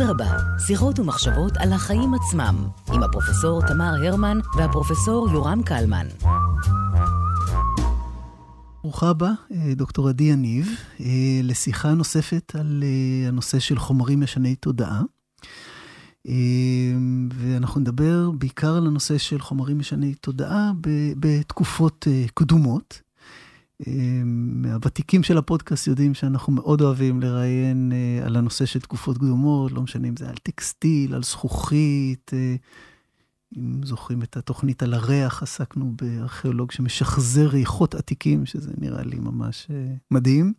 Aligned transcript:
אדרבה, 0.00 0.36
שיחות 0.66 0.98
ומחשבות 0.98 1.56
על 1.56 1.72
החיים 1.72 2.14
עצמם, 2.14 2.68
עם 2.92 3.02
הפרופסור 3.02 3.60
תמר 3.68 3.94
הרמן 4.04 4.38
והפרופסור 4.56 5.28
יורם 5.32 5.62
קלמן. 5.62 6.06
ברוכה 8.82 9.08
הבאה, 9.08 9.32
דוקטור 9.76 10.08
עדי 10.08 10.24
יניב, 10.24 10.68
לשיחה 11.42 11.94
נוספת 11.94 12.52
על 12.58 12.84
הנושא 13.28 13.58
של 13.58 13.78
חומרים 13.78 14.20
משני 14.20 14.54
תודעה. 14.54 15.02
ואנחנו 17.34 17.80
נדבר 17.80 18.30
בעיקר 18.30 18.76
על 18.76 18.86
הנושא 18.86 19.18
של 19.18 19.40
חומרים 19.40 19.78
משני 19.78 20.14
תודעה 20.14 20.72
בתקופות 21.16 22.06
קדומות. 22.34 23.00
מהוותיקים 24.24 25.22
של 25.22 25.38
הפודקאסט 25.38 25.86
יודעים 25.86 26.14
שאנחנו 26.14 26.52
מאוד 26.52 26.80
אוהבים 26.80 27.20
לראיין 27.20 27.92
על 28.24 28.36
הנושא 28.36 28.66
של 28.66 28.80
תקופות 28.80 29.18
קדומות, 29.18 29.72
לא 29.72 29.82
משנה 29.82 30.08
אם 30.08 30.16
זה 30.16 30.28
על 30.28 30.36
טקסטיל, 30.42 31.14
על 31.14 31.22
זכוכית. 31.22 32.30
אם 33.58 33.80
זוכרים 33.84 34.22
את 34.22 34.36
התוכנית 34.36 34.82
על 34.82 34.94
הריח, 34.94 35.42
עסקנו 35.42 35.92
בארכיאולוג 35.96 36.70
שמשחזר 36.70 37.46
ריחות 37.46 37.94
עתיקים, 37.94 38.46
שזה 38.46 38.70
נראה 38.78 39.02
לי 39.02 39.18
ממש 39.18 39.68
מדהים. 40.10 40.52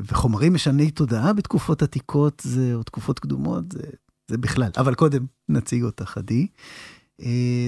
וחומרים 0.00 0.54
משני 0.54 0.90
תודעה 0.90 1.32
בתקופות 1.32 1.82
עתיקות, 1.82 2.42
זה, 2.44 2.74
או 2.74 2.82
תקופות 2.82 3.18
קדומות, 3.18 3.72
זה, 3.72 3.82
זה 4.28 4.38
בכלל. 4.38 4.70
אבל 4.76 4.94
קודם 4.94 5.26
נציג 5.48 5.82
אותך, 5.82 6.18
עדי. 6.18 6.46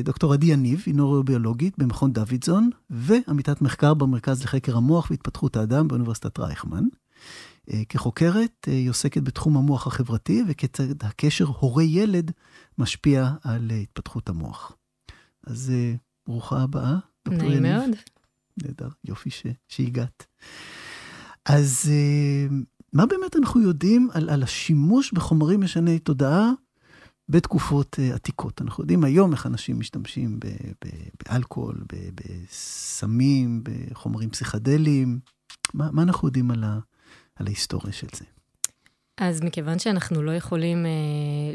דוקטור 0.05 0.33
עדי 0.33 0.47
יניב 0.47 0.83
היא 0.87 0.95
נוירוביולוגית 0.95 1.79
במכון 1.79 2.13
דוידזון, 2.13 2.71
ועמיתת 2.91 3.63
מחקר 3.63 3.95
במרכז 3.95 4.45
לחקר 4.45 4.77
המוח 4.77 5.11
והתפתחות 5.11 5.57
האדם 5.57 5.89
באוניברסיטת 5.89 6.39
רייכמן. 6.39 6.85
כחוקרת, 7.89 8.65
היא 8.67 8.91
עוסקת 8.91 9.23
בתחום 9.23 9.57
המוח 9.57 9.87
החברתי, 9.87 10.43
וכיצד 10.49 11.05
הקשר 11.05 11.45
הורה-ילד 11.45 12.31
משפיע 12.79 13.31
על 13.45 13.71
התפתחות 13.71 14.29
המוח. 14.29 14.73
אז 15.47 15.73
ברוכה 16.27 16.63
הבאה, 16.63 16.97
דוקטור 17.29 17.51
יניב. 17.51 17.63
נעים 17.63 17.79
מאוד. 17.79 17.97
נהדר, 18.63 18.89
יופי 19.05 19.31
ש... 19.31 19.47
שהגעת. 19.69 20.27
אז 21.45 21.91
מה 22.93 23.07
באמת 23.07 23.37
אנחנו 23.37 23.61
יודעים 23.61 24.09
על, 24.13 24.31
על 24.31 24.43
השימוש 24.43 25.13
בחומרים 25.13 25.61
משני 25.61 25.99
תודעה 25.99 26.51
בתקופות 27.29 27.99
עתיקות? 28.15 28.63
אנחנו 28.63 28.83
יודעים 28.83 29.05
היום 29.05 29.33
איך 29.33 29.47
אנשים 29.47 29.79
משתמשים 29.79 30.41
באלכוהול, 31.25 31.85
בסמים, 32.15 33.63
בחומרים 33.65 34.31
פסיכדליים. 34.31 35.19
מה, 35.75 35.91
מה 35.93 36.03
אנחנו 36.03 36.29
יודעים 36.29 36.51
על, 36.51 36.65
ה, 36.65 36.79
על 37.37 37.47
ההיסטוריה 37.47 37.93
של 37.93 38.07
זה? 38.15 38.25
אז 39.21 39.43
מכיוון 39.43 39.79
שאנחנו 39.79 40.23
לא 40.23 40.31
יכולים 40.31 40.87
אה, 40.87 40.91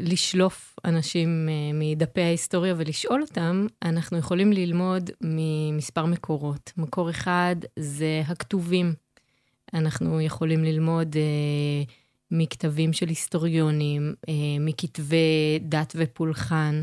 לשלוף 0.00 0.76
אנשים 0.84 1.48
אה, 1.48 1.78
מדפי 1.78 2.22
ההיסטוריה 2.22 2.74
ולשאול 2.76 3.22
אותם, 3.22 3.66
אנחנו 3.82 4.18
יכולים 4.18 4.52
ללמוד 4.52 5.10
ממספר 5.20 6.06
מקורות. 6.06 6.72
מקור 6.76 7.10
אחד 7.10 7.56
זה 7.78 8.22
הכתובים. 8.26 8.94
אנחנו 9.74 10.20
יכולים 10.20 10.64
ללמוד 10.64 11.16
אה, 11.16 11.92
מכתבים 12.32 12.92
של 12.92 13.08
היסטוריונים, 13.08 14.14
אה, 14.28 14.34
מכתבי 14.60 15.58
דת 15.60 15.92
ופולחן, 15.96 16.82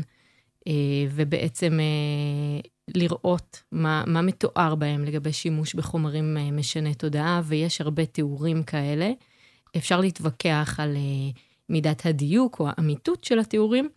אה, 0.68 0.72
ובעצם 1.10 1.80
אה, 1.80 2.60
לראות 2.94 3.62
מה, 3.72 4.04
מה 4.06 4.22
מתואר 4.22 4.74
בהם 4.74 5.04
לגבי 5.04 5.32
שימוש 5.32 5.74
בחומרים 5.74 6.36
משני 6.52 6.94
תודעה, 6.94 7.40
ויש 7.44 7.80
הרבה 7.80 8.06
תיאורים 8.06 8.62
כאלה. 8.62 9.10
אפשר 9.76 10.00
להתווכח 10.00 10.76
על 10.78 10.96
מידת 11.68 12.06
הדיוק 12.06 12.60
או 12.60 12.68
האמיתות 12.68 13.24
של 13.24 13.38
התיאורים, 13.38 13.88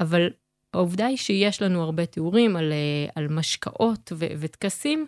אבל 0.00 0.30
העובדה 0.74 1.06
היא 1.06 1.16
שיש 1.16 1.62
לנו 1.62 1.82
הרבה 1.82 2.06
תיאורים 2.06 2.56
על, 2.56 2.72
על 3.14 3.28
משקאות 3.28 4.12
וטקסים, 4.16 5.06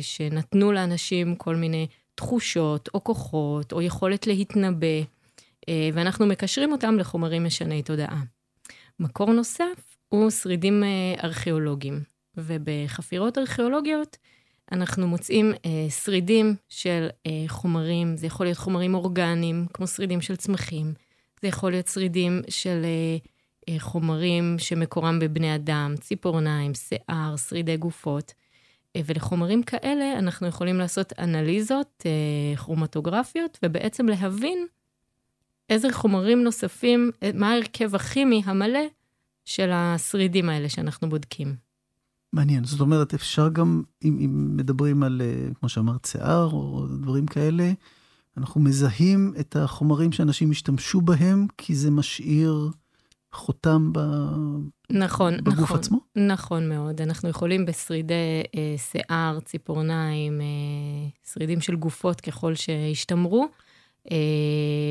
שנתנו 0.00 0.72
לאנשים 0.72 1.36
כל 1.36 1.56
מיני 1.56 1.86
תחושות 2.18 2.88
או 2.94 3.04
כוחות 3.04 3.72
או 3.72 3.82
יכולת 3.82 4.26
להתנבא, 4.26 4.86
אה, 5.68 5.88
ואנחנו 5.92 6.26
מקשרים 6.26 6.72
אותם 6.72 6.98
לחומרים 6.98 7.44
משני 7.44 7.82
תודעה. 7.82 8.22
מקור 9.00 9.32
נוסף 9.32 9.96
הוא 10.08 10.30
שרידים 10.30 10.84
אה, 10.84 11.24
ארכיאולוגיים, 11.24 12.00
ובחפירות 12.36 13.38
ארכיאולוגיות 13.38 14.16
אנחנו 14.72 15.06
מוצאים 15.06 15.52
אה, 15.66 15.90
שרידים 15.90 16.54
של 16.68 17.08
חומרים, 17.48 18.16
זה 18.16 18.26
יכול 18.26 18.46
להיות 18.46 18.58
חומרים 18.58 18.94
אורגניים, 18.94 19.66
כמו 19.72 19.86
שרידים 19.86 20.20
של 20.20 20.36
צמחים, 20.36 20.94
זה 21.42 21.48
יכול 21.48 21.70
להיות 21.70 21.86
שרידים 21.86 22.42
של 22.48 22.86
חומרים 23.78 24.56
שמקורם 24.58 25.18
בבני 25.18 25.54
אדם, 25.54 25.94
ציפורניים, 26.00 26.72
שיער, 26.74 27.36
שרידי 27.36 27.76
גופות. 27.76 28.32
אה, 28.98 29.02
ולחומרים 29.06 29.62
כאלה 29.62 30.18
אנחנו 30.18 30.46
יכולים 30.46 30.78
לעשות 30.78 31.12
אנליזות 31.18 32.06
אה, 32.06 32.56
כרומטוגרפיות, 32.56 33.58
ובעצם 33.64 34.06
להבין 34.06 34.66
איזה 35.70 35.92
חומרים 35.92 36.42
נוספים, 36.42 37.10
אה, 37.22 37.30
מה 37.34 37.50
ההרכב 37.50 37.94
הכימי 37.94 38.42
המלא 38.44 38.86
של 39.44 39.70
השרידים 39.72 40.48
האלה 40.48 40.68
שאנחנו 40.68 41.08
בודקים. 41.08 41.54
מעניין, 42.32 42.64
זאת 42.64 42.80
אומרת, 42.80 43.14
אפשר 43.14 43.48
גם, 43.48 43.82
אם, 44.04 44.18
אם 44.20 44.56
מדברים 44.56 45.02
על, 45.02 45.22
כמו 45.60 45.68
שאמרת, 45.68 46.04
שיער 46.04 46.50
או 46.52 46.86
דברים 47.00 47.26
כאלה, 47.26 47.72
אנחנו 48.36 48.60
מזהים 48.60 49.34
את 49.40 49.56
החומרים 49.56 50.12
שאנשים 50.12 50.50
השתמשו 50.50 51.00
בהם, 51.00 51.46
כי 51.58 51.74
זה 51.74 51.90
משאיר 51.90 52.70
חותם 53.38 53.92
ב... 53.92 53.98
נכון, 54.90 55.36
בגוף 55.36 55.58
נכון, 55.58 55.78
עצמו? 55.78 55.98
נכון 56.16 56.68
מאוד. 56.68 57.00
אנחנו 57.00 57.28
יכולים 57.28 57.66
בשרידי 57.66 58.42
אה, 58.54 58.74
שיער, 58.78 59.40
ציפורניים, 59.40 60.40
אה, 60.40 61.08
שרידים 61.32 61.60
של 61.60 61.76
גופות 61.76 62.20
ככל 62.20 62.54
שהשתמרו, 62.54 63.48
אה, 64.10 64.16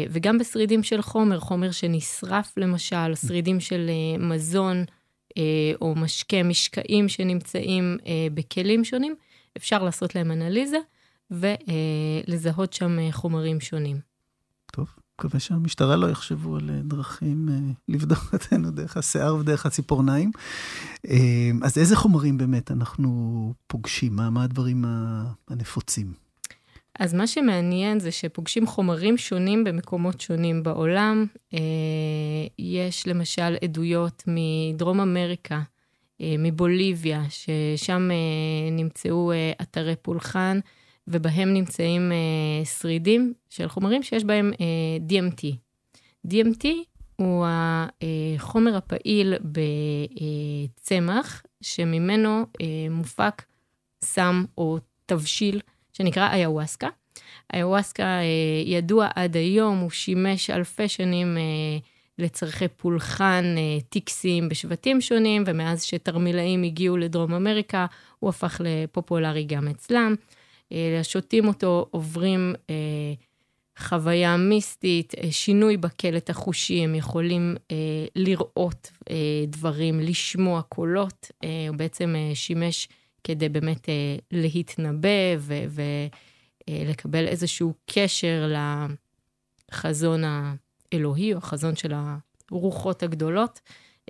וגם 0.09 0.37
בשרידים 0.37 0.83
של 0.83 1.01
חומר, 1.01 1.39
חומר 1.39 1.71
שנשרף 1.71 2.57
למשל, 2.57 3.15
שרידים 3.15 3.59
של 3.59 3.89
אה, 3.89 4.25
מזון 4.25 4.85
אה, 5.37 5.71
או 5.81 5.95
משקה, 5.95 6.43
משקעים 6.43 7.09
שנמצאים 7.09 7.97
אה, 8.07 8.27
בכלים 8.33 8.85
שונים, 8.85 9.15
אפשר 9.57 9.83
לעשות 9.83 10.15
להם 10.15 10.31
אנליזה 10.31 10.77
ולזהות 11.31 12.73
אה, 12.73 12.77
שם 12.77 12.99
אה, 12.99 13.11
חומרים 13.11 13.59
שונים. 13.59 13.99
טוב. 14.71 14.87
מקווה 15.19 15.39
שהמשטרה 15.39 15.95
לא 15.95 16.07
יחשבו 16.07 16.55
על 16.55 16.69
אה, 16.69 16.79
דרכים 16.83 17.49
אה, 17.51 17.73
לבדוק 17.87 18.19
אותנו 18.33 18.71
דרך 18.71 18.97
השיער 18.97 19.35
ודרך 19.35 19.65
הציפורניים. 19.65 20.31
אה, 21.07 21.51
אז 21.63 21.77
איזה 21.77 21.95
חומרים 21.95 22.37
באמת 22.37 22.71
אנחנו 22.71 23.53
פוגשים? 23.67 24.15
מה, 24.15 24.29
מה 24.29 24.43
הדברים 24.43 24.85
הנפוצים? 25.47 26.13
אז 26.99 27.13
מה 27.13 27.27
שמעניין 27.27 27.99
זה 27.99 28.11
שפוגשים 28.11 28.67
חומרים 28.67 29.17
שונים 29.17 29.63
במקומות 29.63 30.21
שונים 30.21 30.63
בעולם. 30.63 31.25
יש 32.59 33.07
למשל 33.07 33.55
עדויות 33.63 34.23
מדרום 34.27 34.99
אמריקה, 34.99 35.61
מבוליביה, 36.19 37.23
ששם 37.29 38.09
נמצאו 38.71 39.31
אתרי 39.61 39.95
פולחן. 40.01 40.59
ובהם 41.07 41.53
נמצאים 41.53 42.11
אה, 42.11 42.65
שרידים 42.65 43.33
של 43.49 43.67
חומרים 43.67 44.03
שיש 44.03 44.23
בהם 44.23 44.51
אה, 44.61 44.97
DMT. 45.09 45.55
DMT 46.27 46.67
הוא 47.15 47.45
החומר 48.37 48.75
הפעיל 48.75 49.33
בצמח, 50.81 51.43
שממנו 51.61 52.45
אה, 52.61 52.65
מופק 52.89 53.43
סם 54.03 54.45
או 54.57 54.77
תבשיל 55.05 55.59
שנקרא 55.93 56.33
איוואסקה. 56.33 56.87
איוואסקה 57.53 58.03
אה, 58.03 58.23
ידוע 58.65 59.07
עד 59.15 59.35
היום, 59.35 59.77
הוא 59.77 59.89
שימש 59.89 60.49
אלפי 60.49 60.87
שנים 60.87 61.37
אה, 61.37 61.77
לצורכי 62.19 62.67
פולחן 62.67 63.55
אה, 63.57 63.81
טקסיים 63.89 64.49
בשבטים 64.49 65.01
שונים, 65.01 65.43
ומאז 65.45 65.83
שתרמילאים 65.83 66.63
הגיעו 66.63 66.97
לדרום 66.97 67.33
אמריקה, 67.33 67.85
הוא 68.19 68.29
הפך 68.29 68.61
לפופולרי 68.63 69.43
גם 69.43 69.67
אצלם. 69.67 70.15
אה, 70.71 70.99
השותים 70.99 71.47
אותו 71.47 71.87
עוברים 71.91 72.55
אה, 72.69 73.13
חוויה 73.79 74.37
מיסטית, 74.37 75.13
אה, 75.15 75.31
שינוי 75.31 75.77
בקלט 75.77 76.29
החושי, 76.29 76.83
הם 76.83 76.95
יכולים 76.95 77.55
לראות 78.15 78.91
דברים, 79.47 79.99
לשמוע 79.99 80.61
קולות, 80.61 81.31
הוא 81.69 81.75
בעצם 81.75 82.15
שימש 82.33 82.87
כדי 83.23 83.49
באמת 83.49 83.89
להתנבא 84.31 85.35
ולקבל 86.69 87.27
איזשהו 87.27 87.73
קשר 87.85 88.51
לחזון 89.71 90.23
האלוהי, 90.23 91.33
או 91.33 91.37
החזון 91.37 91.75
של 91.75 91.93
הרוחות 92.51 93.03
הגדולות 93.03 93.59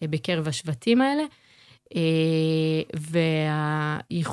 בקרב 0.03 0.47
השבטים 0.47 1.01
האלה. 1.01 1.23
אה, 1.95 2.81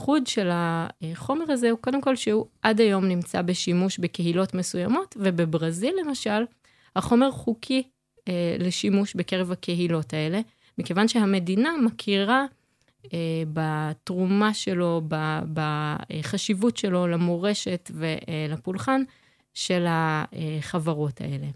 והייחוד 0.04 0.26
של 0.26 0.48
החומר 0.52 1.52
הזה 1.52 1.70
הוא 1.70 1.78
קודם 1.78 2.00
כל 2.00 2.16
שהוא 2.16 2.46
עד 2.62 2.80
היום 2.80 3.04
נמצא 3.04 3.42
בשימוש 3.42 3.98
בקהילות 3.98 4.54
מסוימות, 4.54 5.16
ובברזיל 5.18 5.94
למשל, 6.04 6.44
החומר 6.96 7.30
חוקי 7.30 7.82
אה, 8.28 8.56
לשימוש 8.58 9.14
בקרב 9.14 9.52
הקהילות 9.52 10.12
האלה, 10.14 10.40
מכיוון 10.78 11.08
שהמדינה 11.08 11.76
מכירה 11.84 12.46
אה, 13.12 13.42
בתרומה 13.52 14.54
שלו, 14.54 15.02
ב, 15.08 15.38
בחשיבות 15.52 16.76
שלו 16.76 17.06
למורשת 17.06 17.90
ולפולחן 17.94 19.02
של 19.54 19.86
החברות 19.88 21.20
האלה. 21.20 21.46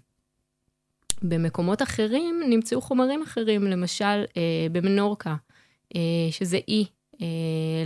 במקומות 1.22 1.82
אחרים 1.82 2.40
נמצאו 2.48 2.80
חומרים 2.80 3.22
אחרים, 3.22 3.64
למשל 3.64 4.24
אה, 4.36 4.66
במנורקה, 4.72 5.36
אה, 5.96 6.00
שזה 6.30 6.58
אי 6.68 6.82
אה, 6.84 6.97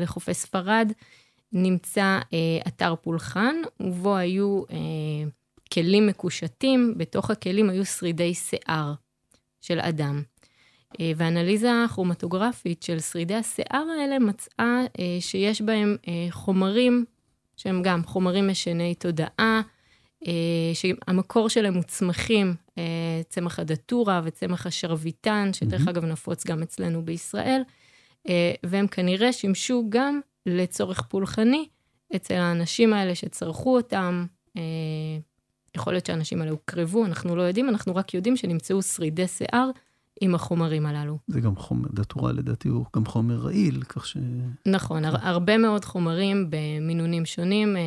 לחופי 0.00 0.34
ספרד, 0.34 0.92
נמצא 1.52 2.18
אה, 2.32 2.38
אתר 2.68 2.94
פולחן, 3.02 3.54
ובו 3.80 4.16
היו 4.16 4.62
אה, 4.70 4.76
כלים 5.72 6.06
מקושטים, 6.06 6.94
בתוך 6.96 7.30
הכלים 7.30 7.70
היו 7.70 7.84
שרידי 7.84 8.34
שיער 8.34 8.92
של 9.60 9.80
אדם. 9.80 10.22
אה, 11.00 11.12
ואנליזה 11.16 11.70
כרומטוגרפית 11.94 12.82
של 12.82 13.00
שרידי 13.00 13.34
השיער 13.34 13.84
האלה 14.00 14.18
מצאה 14.18 14.80
אה, 14.98 15.16
שיש 15.20 15.62
בהם 15.62 15.96
אה, 16.08 16.26
חומרים 16.30 17.04
שהם 17.56 17.82
גם 17.82 18.04
חומרים 18.04 18.48
משני 18.48 18.94
תודעה, 18.94 19.60
שהמקור 20.74 21.48
שלהם 21.48 21.74
הוא 21.74 21.82
צמחים, 21.82 22.54
צמח 23.28 23.58
הדטורה 23.58 24.20
וצמח 24.24 24.66
השרביטן, 24.66 25.50
שדרך 25.52 25.86
mm-hmm. 25.86 25.90
אגב 25.90 26.04
נפוץ 26.04 26.46
גם 26.46 26.62
אצלנו 26.62 27.04
בישראל, 27.04 27.62
והם 28.62 28.86
כנראה 28.86 29.32
שימשו 29.32 29.84
גם 29.88 30.20
לצורך 30.46 31.02
פולחני 31.02 31.68
אצל 32.16 32.34
האנשים 32.34 32.92
האלה 32.92 33.14
שצרכו 33.14 33.76
אותם. 33.76 34.26
יכול 35.76 35.92
להיות 35.92 36.06
שהאנשים 36.06 36.40
האלה 36.40 36.50
הוקרבו, 36.50 37.04
אנחנו 37.06 37.36
לא 37.36 37.42
יודעים, 37.42 37.68
אנחנו 37.68 37.96
רק 37.96 38.14
יודעים 38.14 38.36
שנמצאו 38.36 38.82
שרידי 38.82 39.28
שיער 39.28 39.70
עם 40.20 40.34
החומרים 40.34 40.86
הללו. 40.86 41.18
זה 41.26 41.40
גם 41.40 41.56
חומר, 41.56 41.88
דתורה 41.92 42.32
לדעתי 42.32 42.68
הוא 42.68 42.84
גם 42.96 43.06
חומר 43.06 43.34
רעיל, 43.34 43.82
כך 43.88 44.06
ש... 44.06 44.16
נכון, 44.66 45.04
הר, 45.04 45.16
הרבה 45.20 45.58
מאוד 45.58 45.84
חומרים 45.84 46.50
במינונים 46.50 47.26
שונים, 47.26 47.76
אה, 47.76 47.82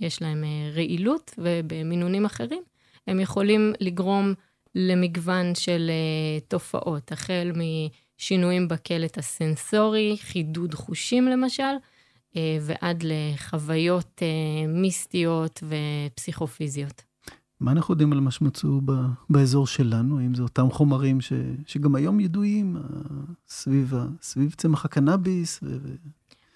יש 0.00 0.22
להם 0.22 0.44
אה, 0.44 0.70
רעילות, 0.74 1.34
ובמינונים 1.38 2.24
אחרים 2.24 2.62
הם 3.06 3.20
יכולים 3.20 3.72
לגרום 3.80 4.34
למגוון 4.74 5.54
של 5.54 5.90
אה, 5.90 6.40
תופעות, 6.48 7.12
החל 7.12 7.52
משינויים 8.20 8.68
בקלט 8.68 9.18
הסנסורי, 9.18 10.16
חידוד 10.20 10.74
חושים 10.74 11.28
למשל, 11.28 11.62
ועד 12.36 13.04
לחוויות 13.06 14.22
מיסטיות 14.68 15.62
ופסיכופיזיות. 16.12 17.02
מה 17.60 17.72
אנחנו 17.72 17.92
יודעים 17.92 18.12
על 18.12 18.20
מה 18.20 18.30
שמצאו 18.30 18.80
באזור 19.30 19.66
שלנו? 19.66 20.18
האם 20.18 20.34
זה 20.34 20.42
אותם 20.42 20.70
חומרים 20.70 21.20
ש, 21.20 21.32
שגם 21.66 21.94
היום 21.94 22.20
ידועים 22.20 22.76
אה, 22.76 22.82
סביב, 23.48 23.94
סביב 24.22 24.54
צמח 24.56 24.84
הקנאביס? 24.84 25.60
ו, 25.62 25.76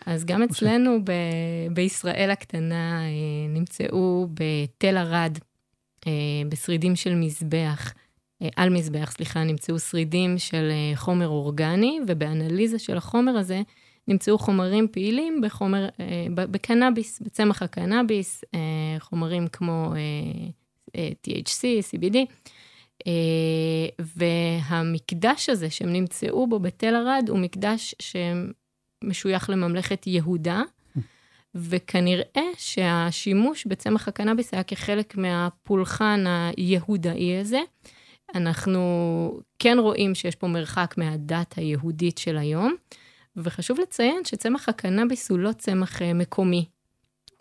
אז 0.06 0.24
גם 0.24 0.42
אצלנו 0.42 0.96
ש... 0.96 1.00
ב, 1.04 1.12
בישראל 1.74 2.30
הקטנה 2.30 3.02
אה, 3.02 3.08
נמצאו 3.54 4.28
בתל 4.34 4.96
ערד, 4.96 5.38
אה, 6.06 6.12
בשרידים 6.48 6.96
של 6.96 7.14
מזבח, 7.14 7.92
על 8.56 8.70
מזבח, 8.70 9.10
סליחה, 9.10 9.44
נמצאו 9.44 9.78
שרידים 9.78 10.38
של 10.38 10.70
חומר 10.94 11.28
אורגני, 11.28 12.00
ובאנליזה 12.06 12.78
של 12.78 12.96
החומר 12.96 13.32
הזה 13.32 13.62
נמצאו 14.08 14.38
חומרים 14.38 14.88
פעילים 14.92 15.40
בחומר, 15.40 15.88
בקנאביס, 16.34 17.20
בצמח 17.20 17.62
הקנאביס, 17.62 18.44
חומרים 18.98 19.48
כמו... 19.48 19.94
THC, 20.96 21.62
CBD, 21.90 22.16
אה, 23.06 24.06
והמקדש 24.16 25.48
הזה 25.48 25.70
שהם 25.70 25.92
נמצאו 25.92 26.46
בו 26.46 26.58
בתל 26.58 26.94
ערד 26.94 27.24
הוא 27.28 27.38
מקדש 27.38 27.94
שמשוייך 28.02 29.50
לממלכת 29.50 30.06
יהודה, 30.06 30.62
וכנראה 31.54 32.42
שהשימוש 32.56 33.66
בצמח 33.66 34.08
הקנאביס 34.08 34.54
היה 34.54 34.62
כחלק 34.62 35.16
מהפולחן 35.16 36.24
היהודאי 36.26 37.36
הזה. 37.36 37.60
אנחנו 38.34 39.40
כן 39.58 39.76
רואים 39.80 40.14
שיש 40.14 40.34
פה 40.34 40.46
מרחק 40.46 40.94
מהדת 40.96 41.54
היהודית 41.56 42.18
של 42.18 42.38
היום, 42.38 42.74
וחשוב 43.36 43.80
לציין 43.80 44.24
שצמח 44.24 44.68
הקנאביס 44.68 45.30
הוא 45.30 45.38
לא 45.38 45.52
צמח 45.52 46.02
אה, 46.02 46.14
מקומי. 46.14 46.64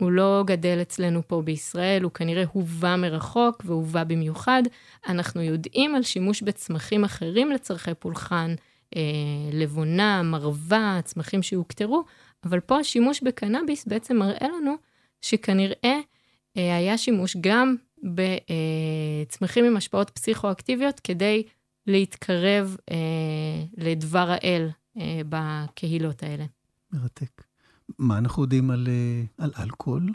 הוא 0.00 0.10
לא 0.10 0.42
גדל 0.46 0.78
אצלנו 0.82 1.22
פה 1.26 1.42
בישראל, 1.42 2.02
הוא 2.02 2.12
כנראה 2.12 2.44
הובא 2.52 2.96
מרחוק 2.96 3.62
והובא 3.64 4.04
במיוחד. 4.04 4.62
אנחנו 5.08 5.42
יודעים 5.42 5.94
על 5.94 6.02
שימוש 6.02 6.42
בצמחים 6.42 7.04
אחרים 7.04 7.50
לצורכי 7.52 7.94
פולחן, 7.98 8.54
אה, 8.96 9.02
לבונה, 9.52 10.22
מרווה, 10.22 11.00
צמחים 11.04 11.42
שהוכתרו, 11.42 12.04
אבל 12.44 12.60
פה 12.60 12.78
השימוש 12.78 13.22
בקנאביס 13.22 13.86
בעצם 13.86 14.16
מראה 14.16 14.48
לנו 14.48 14.74
שכנראה 15.22 16.00
אה, 16.56 16.76
היה 16.76 16.98
שימוש 16.98 17.36
גם 17.40 17.76
בצמחים 18.02 19.64
עם 19.64 19.76
השפעות 19.76 20.10
פסיכואקטיביות 20.10 21.00
כדי 21.00 21.42
להתקרב 21.86 22.76
אה, 22.90 22.96
לדבר 23.76 24.30
האל 24.30 24.68
אה, 24.96 25.20
בקהילות 25.28 26.22
האלה. 26.22 26.44
מרתק. 26.92 27.42
מה 27.98 28.18
אנחנו 28.18 28.42
יודעים 28.42 28.70
על, 28.70 28.88
אה, 28.88 29.44
על 29.44 29.50
אלכוהול? 29.58 30.12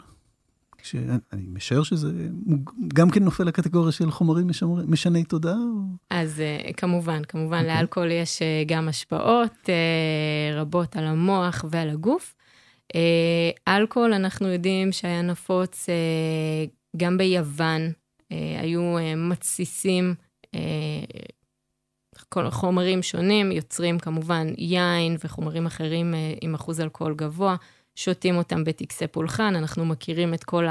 שאני 0.82 1.46
משער 1.52 1.82
שזה 1.82 2.28
גם 2.94 3.10
כן 3.10 3.24
נופל 3.24 3.44
לקטגוריה 3.44 3.92
של 3.92 4.10
חומרים 4.10 4.48
משמר, 4.48 4.86
משני 4.86 5.24
תודעה? 5.24 5.54
או... 5.54 5.96
אז 6.10 6.42
כמובן, 6.76 7.24
כמובן, 7.24 7.58
okay. 7.58 7.60
אוקיי. 7.60 7.76
לאלכוהול 7.76 8.10
יש 8.10 8.42
גם 8.66 8.88
השפעות 8.88 9.68
רבות 10.54 10.96
על 10.96 11.04
המוח 11.04 11.64
ועל 11.70 11.90
הגוף. 11.90 12.34
אלכוהול, 13.68 14.12
אנחנו 14.12 14.48
יודעים 14.48 14.92
שהיה 14.92 15.22
נפוץ 15.22 15.86
גם 16.96 17.18
ביוון, 17.18 17.92
היו 18.30 18.96
מתסיסים, 19.16 20.14
כל 22.28 22.50
חומרים 22.50 23.02
שונים, 23.02 23.52
יוצרים 23.52 23.98
כמובן 23.98 24.46
יין 24.58 25.16
וחומרים 25.24 25.66
אחרים 25.66 26.14
עם 26.40 26.54
אחוז 26.54 26.80
אלכוהול 26.80 27.14
גבוה. 27.14 27.56
שותים 27.96 28.36
אותם 28.36 28.64
בטקסי 28.64 29.06
פולחן, 29.06 29.56
אנחנו 29.56 29.84
מכירים 29.84 30.34
את 30.34 30.44
כל 30.44 30.66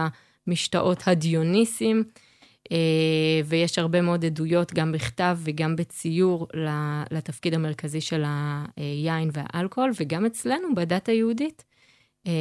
המשתאות 0.47 1.03
הדיוניסים, 1.07 2.03
אה, 2.71 3.41
ויש 3.45 3.79
הרבה 3.79 4.01
מאוד 4.01 4.25
עדויות, 4.25 4.73
גם 4.73 4.91
בכתב 4.91 5.37
וגם 5.43 5.75
בציור, 5.75 6.47
לתפקיד 7.11 7.53
המרכזי 7.53 8.01
של 8.01 8.23
היין 8.77 9.29
והאלכוהול, 9.33 9.91
וגם 9.99 10.25
אצלנו, 10.25 10.75
בדת 10.75 11.09
היהודית. 11.09 11.63
אה, 12.27 12.31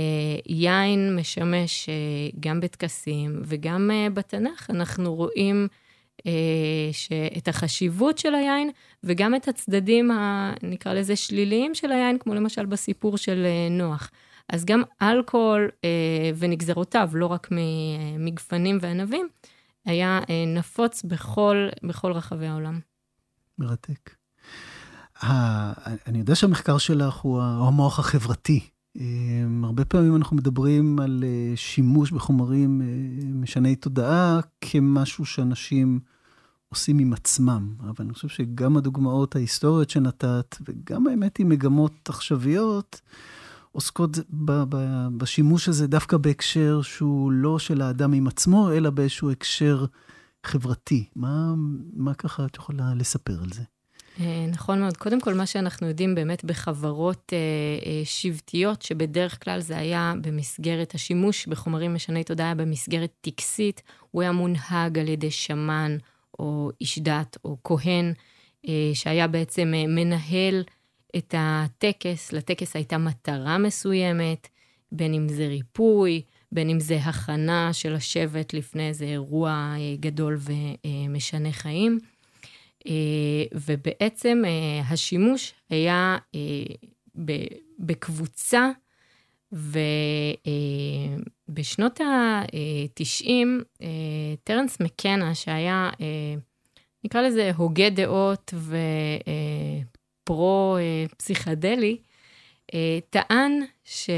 יין 0.47 1.17
משמש 1.17 1.89
אה, 1.89 1.95
גם 2.41 2.61
בטקסים 2.61 3.43
וגם 3.45 3.91
בתנ"ך, 4.15 4.71
אנחנו 4.71 5.15
רואים 5.15 5.69
את 7.37 7.49
החשיבות 7.49 8.19
של 8.19 8.35
היין 8.35 8.71
וגם 9.05 9.35
את 9.35 9.49
הצדדים, 9.49 10.11
נקרא 10.63 10.93
לזה 10.93 11.17
שליליים 11.17 11.75
של 11.75 11.93
היין, 11.93 12.19
כמו 12.19 12.35
למשל 12.35 12.67
בסיפור 12.67 13.17
של 13.17 13.47
נוח. 13.71 14.11
אז 14.49 14.65
גם 14.65 14.83
אלכוהול 15.03 15.71
אה, 15.85 16.31
ונגזרותיו, 16.39 17.11
לא 17.15 17.27
רק 17.27 17.49
מגפנים 18.19 18.79
וענבים, 18.81 19.29
היה 19.85 20.21
אה, 20.31 20.45
נפוץ 20.47 21.03
בכל, 21.03 21.69
בכל 21.83 22.13
רחבי 22.13 22.47
העולם. 22.47 22.81
מרתק. 23.59 24.11
אני 26.07 26.19
יודע 26.19 26.35
שהמחקר 26.35 26.79
שלך 26.79 27.17
הוא 27.17 27.43
המוח 27.43 27.99
החברתי. 27.99 28.69
אה, 29.01 29.45
הרבה 29.65 29.85
פעמים 29.85 30.17
אנחנו 30.17 30.37
מדברים 30.37 30.99
על 31.01 31.25
אה, 31.27 31.57
שימוש 31.57 32.11
בחומרים 32.13 32.83
אה, 32.83 32.87
משני 33.35 33.77
תודעה 33.77 34.41
כמשהו 34.61 35.27
שאנשים 35.27 36.01
עושים 36.69 36.99
עם 36.99 37.13
עצמם, 37.13 37.75
אבל 37.81 38.05
אני 38.05 38.13
חושב 38.15 38.29
שגם 38.29 38.77
הדוגמאות 38.77 39.37
ההיסטוריות 39.37 39.91
שנתת, 39.91 40.57
וגם 40.69 41.07
האמת 41.07 41.37
היא 41.37 41.47
מגמות 41.47 42.09
עכשוויות, 42.09 43.01
עוסקות 43.73 44.19
ב, 44.31 44.53
ב, 44.69 45.07
בשימוש 45.17 45.69
הזה 45.69 45.87
דווקא 45.87 46.17
בהקשר 46.17 46.83
שהוא 46.83 47.33
לא 47.33 47.59
של 47.59 47.83
האדם 47.83 48.13
עם 48.13 48.27
עצמו, 48.27 48.73
אלא 48.73 48.91
באיזשהו 48.91 49.31
הקשר 49.31 49.85
חברתי. 50.45 51.09
מה, 51.17 51.55
מה 51.97 52.15
ככה 52.15 52.47
את 52.47 52.57
יכולה 52.57 52.95
לספר 52.95 53.43
על 53.43 53.53
זה? 53.53 53.63
אה, 54.21 54.47
נכון 54.49 54.81
מאוד. 54.81 54.97
קודם 54.97 55.21
כל, 55.21 55.35
מה 55.35 55.47
שאנחנו 55.47 55.89
יודעים 55.89 56.15
באמת 56.15 56.45
בחברות 56.45 57.33
אה, 57.33 57.39
אה, 57.87 58.03
שבטיות, 58.05 58.83
שבדרך 58.83 59.45
כלל 59.45 59.61
זה 59.61 59.79
היה 59.79 60.15
במסגרת 60.21 60.95
השימוש 60.95 61.47
בחומרים 61.47 61.95
משני 61.95 62.25
תודעה, 62.25 62.55
במסגרת 62.55 63.11
טקסית, 63.21 63.83
הוא 64.11 64.23
היה 64.23 64.33
מונהג 64.33 64.99
על 64.99 65.09
ידי 65.09 65.31
שמן 65.31 65.97
או 66.39 66.71
איש 66.81 66.99
דת 66.99 67.37
או 67.45 67.57
כהן, 67.65 68.13
שהיה 68.95 69.29
בעצם 69.29 69.73
מנהל 69.89 70.65
את 71.17 71.35
הטקס, 71.39 72.33
לטקס 72.33 72.77
הייתה 72.77 72.99
מטרה 72.99 73.59
מסוימת, 73.59 74.49
בין 74.93 75.15
אם 75.15 75.29
זה 75.29 75.47
ריפוי, 75.47 76.23
בין 76.53 76.71
אם 76.71 76.81
זה 76.81 76.97
הכנה 76.97 77.73
של 77.73 77.95
השבט 77.95 78.55
לפני 78.55 78.89
איזה 78.89 79.05
אירוע 79.05 79.75
גדול 80.01 80.39
ומשנה 80.85 81.53
חיים. 81.53 81.99
אה, 82.87 82.93
ובעצם 83.53 84.43
אה, 84.47 84.81
השימוש 84.89 85.53
היה 85.71 86.19
בקבוצה, 87.79 88.71
ובשנות 91.49 92.01
ה-90, 92.01 93.85
טרנס 94.45 94.81
מקנה, 94.81 95.35
שהיה, 95.35 95.91
נקרא 97.05 97.23
לזה 97.23 97.51
הוגה 97.57 97.91
דעות 97.91 98.55
ופרו-פסיכדלי, 100.25 101.99
טען 103.11 103.61
ש... 103.85 104.11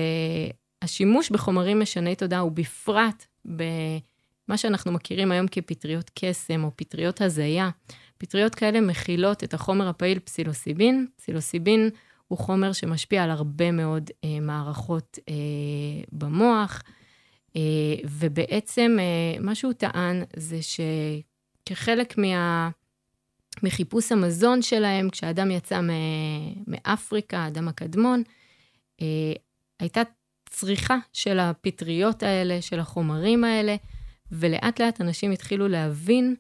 השימוש 0.83 1.31
בחומרים 1.31 1.81
משני 1.81 2.15
תודעה, 2.15 2.45
ובפרט 2.45 3.27
במה 3.45 4.57
שאנחנו 4.57 4.93
מכירים 4.93 5.33
היום 5.33 5.47
כפטריות 5.49 6.11
קסם 6.15 6.65
או 6.65 6.71
פטריות 6.77 7.21
הזיה, 7.21 7.71
פטריות 8.19 8.55
כאלה 8.55 8.81
מכילות 8.81 9.45
את 9.45 9.55
החומר 9.55 9.89
הפעיל 9.89 10.19
פסילוסיבין. 10.19 11.07
פסילוסיבין 11.17 11.91
הוא 12.29 12.39
חומר 12.39 12.73
שמשפיע 12.73 13.25
על 13.25 13.31
הרבה 13.31 13.71
מאוד 13.71 14.11
אה, 14.25 14.41
מערכות 14.41 15.19
אה, 15.29 15.35
במוח, 16.13 16.83
אה, 17.57 17.61
ובעצם 18.05 18.97
אה, 19.01 19.41
מה 19.41 19.55
שהוא 19.55 19.73
טען 19.73 20.23
זה 20.37 20.59
שכחלק 20.63 22.19
מה... 22.19 22.71
מחיפוש 23.63 24.13
המזון 24.13 24.63
שלהם, 24.63 25.11
כשאדם 25.11 25.51
יצא 25.51 25.81
מאפריקה, 26.67 27.39
האדם 27.39 27.69
הקדמון, 27.69 28.23
אה, 29.01 29.33
הייתה 29.81 30.03
הצריכה 30.49 30.97
של 31.13 31.39
הפטריות 31.39 32.23
האלה, 32.23 32.63
של 32.63 32.81
החומרים 32.81 33.45
האלה, 33.45 33.77
ולאט 34.33 34.81
לאט 34.81 35.01
אנשים 35.01 35.31
התחילו 35.31 35.69
להבין 35.69 36.35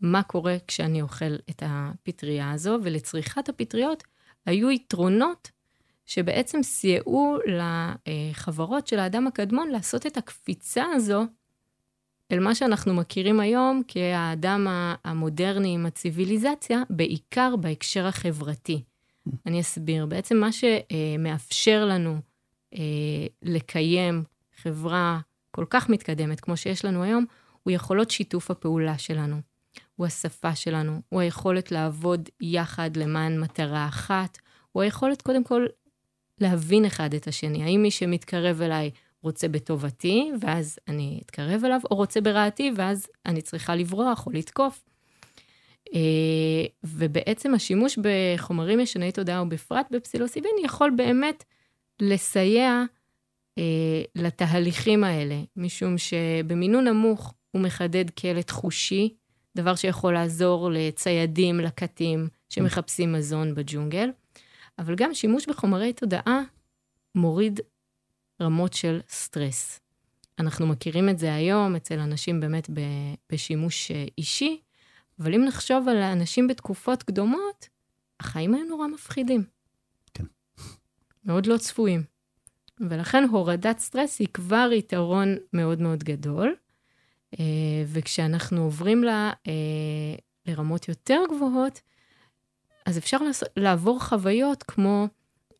מה 0.00 0.22
קורה 0.22 0.56
כשאני 0.66 1.02
אוכל 1.02 1.34
את 1.50 1.62
הפטריה 1.66 2.50
הזו, 2.50 2.78
ולצריכת 2.82 3.48
הפטריות 3.48 4.04
היו 4.46 4.70
יתרונות 4.70 5.50
שבעצם 6.06 6.62
סייעו 6.62 7.38
לחברות 7.46 8.86
של 8.86 8.98
האדם 8.98 9.26
הקדמון 9.26 9.68
לעשות 9.68 10.06
את 10.06 10.16
הקפיצה 10.16 10.84
הזו 10.94 11.24
אל 12.32 12.40
מה 12.40 12.54
שאנחנו 12.54 12.94
מכירים 12.94 13.40
היום 13.40 13.82
כאדם 13.88 14.66
המודרני 15.04 15.74
עם 15.74 15.86
הציוויליזציה, 15.86 16.82
בעיקר 16.90 17.54
בהקשר 17.56 18.06
החברתי. 18.06 18.82
אני 19.46 19.60
אסביר. 19.60 20.06
בעצם 20.06 20.36
מה 20.36 20.48
שמאפשר 20.52 21.84
לנו 21.84 22.20
אה, 22.74 22.80
לקיים 23.42 24.24
חברה 24.62 25.20
כל 25.50 25.64
כך 25.70 25.88
מתקדמת 25.88 26.40
כמו 26.40 26.56
שיש 26.56 26.84
לנו 26.84 27.02
היום, 27.02 27.24
הוא 27.62 27.72
יכולות 27.72 28.10
שיתוף 28.10 28.50
הפעולה 28.50 28.98
שלנו. 28.98 29.36
הוא 29.96 30.06
השפה 30.06 30.54
שלנו, 30.54 31.00
הוא 31.08 31.20
היכולת 31.20 31.72
לעבוד 31.72 32.28
יחד 32.40 32.96
למען 32.96 33.40
מטרה 33.40 33.86
אחת, 33.88 34.38
הוא 34.72 34.82
היכולת 34.82 35.22
קודם 35.22 35.44
כל 35.44 35.66
להבין 36.40 36.84
אחד 36.84 37.14
את 37.14 37.26
השני. 37.26 37.62
האם 37.62 37.82
מי 37.82 37.90
שמתקרב 37.90 38.62
אליי 38.62 38.90
רוצה 39.22 39.48
בטובתי, 39.48 40.30
ואז 40.40 40.78
אני 40.88 41.20
אתקרב 41.24 41.64
אליו, 41.64 41.80
או 41.90 41.96
רוצה 41.96 42.20
ברעתי, 42.20 42.72
ואז 42.76 43.06
אני 43.26 43.42
צריכה 43.42 43.74
לברוח 43.74 44.26
או 44.26 44.32
לתקוף. 44.32 44.84
אה, 45.94 46.64
ובעצם 46.84 47.54
השימוש 47.54 47.98
בחומרים 48.02 48.80
ישני 48.80 49.12
תודעה, 49.12 49.42
ובפרט 49.42 49.86
בפסילוסיבין, 49.90 50.50
יכול 50.64 50.90
באמת 50.96 51.44
לסייע 52.00 52.82
אה, 53.58 54.02
לתהליכים 54.14 55.04
האלה, 55.04 55.40
משום 55.56 55.98
שבמינון 55.98 56.88
נמוך 56.88 57.34
הוא 57.50 57.62
מחדד 57.62 58.10
כלא 58.10 58.40
חושי, 58.50 59.14
דבר 59.56 59.74
שיכול 59.74 60.14
לעזור 60.14 60.70
לציידים, 60.72 61.60
לקטים 61.60 62.28
שמחפשים 62.48 63.12
מזון 63.12 63.54
בג'ונגל, 63.54 64.10
אבל 64.78 64.94
גם 64.94 65.14
שימוש 65.14 65.46
בחומרי 65.46 65.92
תודעה 65.92 66.42
מוריד 67.14 67.60
רמות 68.42 68.72
של 68.72 69.00
סטרס. 69.08 69.80
אנחנו 70.38 70.66
מכירים 70.66 71.08
את 71.08 71.18
זה 71.18 71.34
היום 71.34 71.76
אצל 71.76 71.98
אנשים 71.98 72.40
באמת 72.40 72.70
בשימוש 73.32 73.90
אישי, 74.18 74.60
אבל 75.20 75.34
אם 75.34 75.44
נחשוב 75.44 75.88
על 75.88 75.96
אנשים 75.96 76.48
בתקופות 76.48 77.02
קדומות, 77.02 77.68
החיים 78.20 78.54
היו 78.54 78.64
נורא 78.64 78.86
מפחידים. 78.86 79.44
מאוד 81.24 81.46
לא 81.46 81.56
צפויים. 81.56 82.02
ולכן 82.80 83.24
הורדת 83.30 83.78
סטרס 83.78 84.18
היא 84.18 84.28
כבר 84.34 84.70
יתרון 84.72 85.36
מאוד 85.52 85.80
מאוד 85.80 86.04
גדול. 86.04 86.54
אה, 87.40 87.84
וכשאנחנו 87.86 88.62
עוברים 88.62 89.04
לה, 89.04 89.32
אה, 89.46 89.52
לרמות 90.46 90.88
יותר 90.88 91.20
גבוהות, 91.28 91.80
אז 92.86 92.98
אפשר 92.98 93.16
לעבור 93.56 94.04
חוויות 94.04 94.62
כמו 94.62 95.08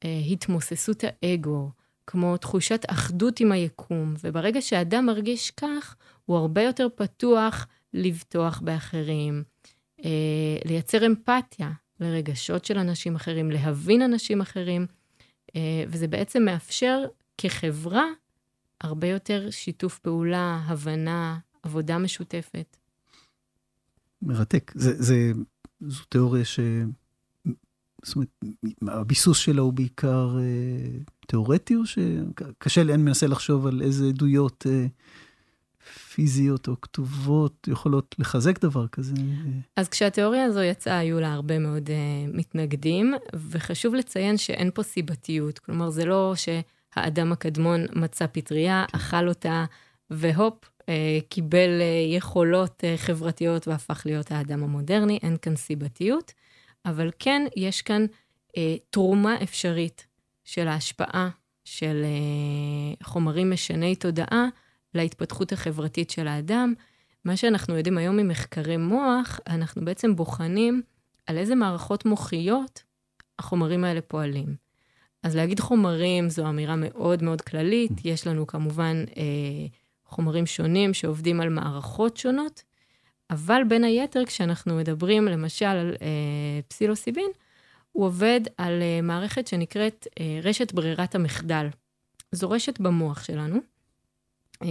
אה, 0.05 0.21
התמוססות 0.31 1.05
האגו, 1.05 1.71
כמו 2.07 2.37
תחושת 2.37 2.83
אחדות 2.89 3.41
עם 3.41 3.53
היקום, 3.53 4.15
וברגע 4.25 4.61
שאדם 4.61 5.07
מרגיש 5.07 5.51
כך, 5.51 5.97
הוא 6.25 6.37
הרבה 6.37 6.63
יותר 6.63 6.89
פתוח 6.95 7.67
לבטוח 7.95 8.61
באחרים, 8.61 9.43
לייצר 10.65 11.07
אמפתיה 11.07 11.71
לרגשות 12.01 12.65
של 12.65 12.79
אנשים 12.79 13.17
אחרים, 13.17 13.51
להבין 13.51 14.03
אנשים 14.03 14.41
אחרים, 14.41 14.87
וזה 15.89 16.09
בעצם 16.09 16.43
מאפשר 16.43 17.05
כחברה 17.39 18.05
הרבה 18.81 19.09
יותר 19.09 19.51
שיתוף 19.51 19.99
פעולה, 19.99 20.61
הבנה, 20.67 21.39
עבודה 21.67 21.99
משותפת. 21.99 22.77
מרתק. 24.23 24.73
זה, 24.75 25.03
זה, 25.03 25.33
זו 25.81 26.05
תיאוריה 26.09 26.45
ש... 26.45 26.61
זאת 28.05 28.17
אומרת, 28.17 28.29
הביסוס 28.83 29.39
שלה 29.39 29.61
הוא 29.61 29.73
בעיקר 29.73 30.39
אה, 30.39 30.99
תיאורטי, 31.27 31.77
או 31.77 31.87
שקשה 31.87 32.83
לי, 32.83 32.95
אני 32.95 33.03
מנסה 33.03 33.27
לחשוב 33.27 33.67
על 33.67 33.83
איזה 33.83 34.07
עדויות 34.07 34.67
אה, 34.71 34.87
פיזיות 36.15 36.69
או 36.69 36.81
כתובות 36.81 37.69
יכולות 37.71 38.15
לחזק 38.19 38.61
דבר 38.61 38.89
כזה? 38.89 39.15
אז 39.77 39.89
כשהתיאוריה 39.89 40.45
הזו 40.45 40.63
יצאה, 40.63 40.99
היו 40.99 41.21
לה 41.21 41.33
הרבה 41.33 41.59
מאוד 41.59 41.87
uh, 41.87 42.37
מתנגדים, 42.37 43.15
וחשוב 43.51 43.95
לציין 43.95 44.37
שאין 44.37 44.71
פה 44.75 44.83
סיבתיות. 44.83 45.59
כלומר, 45.59 45.91
זה 45.91 46.05
לא 46.05 46.35
שהאדם 46.37 47.33
הקדמון 47.33 47.81
מצא 47.95 48.27
פטריה, 48.33 48.85
כן. 48.89 48.99
אכל 48.99 49.29
אותה, 49.29 49.65
והופ, 50.11 50.55
קיבל 51.29 51.81
uh, 51.81 52.17
יכולות 52.17 52.85
uh, 52.85 52.99
חברתיות 52.99 53.69
והפך 53.69 54.03
להיות 54.05 54.33
האדם 54.33 54.63
המודרני, 54.63 55.19
אין 55.23 55.37
כאן 55.43 55.57
סיבתיות, 55.57 56.33
אבל 56.85 57.11
כן, 57.19 57.47
יש 57.57 57.83
כאן 57.83 58.07
תרומה 58.91 59.43
אפשרית 59.43 60.07
של 60.45 60.69
ההשפעה 60.69 61.29
של 61.65 62.05
חומרים 63.03 63.51
משני 63.51 63.97
תודעה, 63.97 64.49
להתפתחות 64.95 65.53
החברתית 65.53 66.11
של 66.11 66.29
האדם. 66.29 66.75
מה 67.25 67.37
שאנחנו 67.37 67.77
יודעים 67.77 67.99
היום 67.99 68.17
ממחקרי 68.17 68.77
מוח, 68.77 69.41
אנחנו 69.47 69.85
בעצם 69.85 70.17
בוחנים 70.17 70.83
על 71.27 71.39
איזה 71.39 71.55
מערכות 71.55 72.05
מוחיות 72.05 72.83
החומרים 73.39 73.85
האלה 73.85 74.01
פועלים. 74.01 74.57
אז 75.23 75.37
להגיד 75.37 75.61
חומרים 75.61 76.29
זו 76.29 76.49
אמירה 76.49 76.75
מאוד 76.77 77.23
מאוד 77.23 77.41
כללית, 77.41 77.93
יש 78.05 78.27
לנו 78.27 78.47
כמובן 78.47 79.05
אה, 79.17 79.67
חומרים 80.07 80.47
שונים 80.47 80.95
שעובדים 80.95 81.41
על 81.41 81.49
מערכות 81.49 82.17
שונות, 82.17 82.63
אבל 83.31 83.63
בין 83.69 83.85
היתר, 83.85 84.25
כשאנחנו 84.25 84.77
מדברים 84.77 85.25
למשל 85.25 85.65
על 85.65 85.95
אה, 86.03 86.61
פסילוסיבין, 86.69 87.31
הוא 87.93 88.07
עובד 88.07 88.41
על 88.57 88.83
אה, 88.83 89.01
מערכת 89.03 89.47
שנקראת 89.47 90.07
אה, 90.21 90.41
רשת 90.43 90.73
ברירת 90.73 91.15
המחדל. 91.15 91.67
זו 92.33 92.51
רשת 92.51 92.81
במוח 92.81 93.25
שלנו, 93.25 93.59
אה, 94.63 94.69